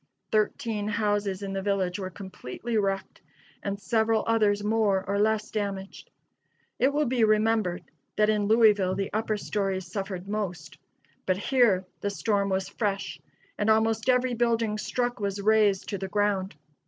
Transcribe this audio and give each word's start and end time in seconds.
Thirteen 0.31 0.87
houses 0.87 1.43
in 1.43 1.53
the 1.53 1.61
village 1.61 1.99
were 1.99 2.09
completely 2.09 2.75
wrecked, 2.75 3.21
and 3.61 3.79
several 3.79 4.23
others 4.25 4.63
more 4.63 5.05
or 5.07 5.19
less 5.19 5.51
damaged. 5.51 6.09
It 6.79 6.91
will 6.91 7.05
be 7.05 7.23
remembered 7.23 7.83
that 8.15 8.27
in 8.27 8.47
Louisville 8.47 8.95
the 8.95 9.13
upper 9.13 9.37
stories 9.37 9.85
suffered 9.85 10.27
most: 10.27 10.79
but 11.27 11.37
here 11.37 11.85
the 11.99 12.09
storm 12.09 12.49
was 12.49 12.67
fresh, 12.67 13.21
and 13.59 13.69
almost 13.69 14.09
every 14.09 14.33
building 14.33 14.79
struck 14.79 15.19
was 15.19 15.39
razed 15.39 15.87
to 15.89 15.99
the 15.99 16.07
ground. 16.07 16.55